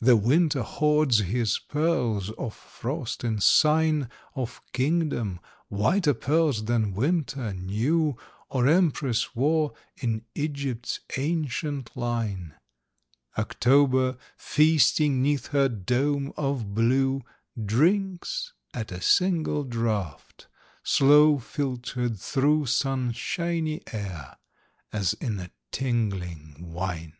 The 0.00 0.16
winter 0.16 0.62
hoards 0.62 1.18
his 1.18 1.58
pearls 1.58 2.30
of 2.38 2.54
frost 2.54 3.22
in 3.22 3.38
sign 3.38 4.08
Of 4.34 4.62
kingdom: 4.72 5.40
whiter 5.68 6.14
pearls 6.14 6.64
than 6.64 6.94
winter 6.94 7.52
knew, 7.52 8.16
Or 8.48 8.66
Empress 8.66 9.34
wore, 9.36 9.74
in 9.98 10.24
Egypt's 10.34 11.00
ancient 11.18 11.94
line, 11.94 12.54
October, 13.36 14.16
feasting 14.38 15.20
'neath 15.20 15.48
her 15.48 15.68
dome 15.68 16.32
of 16.38 16.72
blue, 16.74 17.20
Drinks 17.62 18.54
at 18.72 18.90
a 18.90 19.02
single 19.02 19.64
draught, 19.64 20.46
slow 20.82 21.38
filtered 21.38 22.18
through 22.18 22.64
Sunshiny 22.64 23.82
air, 23.92 24.38
as 24.94 25.12
in 25.12 25.38
a 25.40 25.50
tingling 25.72 26.72
wine! 26.72 27.18